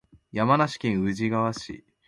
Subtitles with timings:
[0.31, 1.85] 山梨県富士川町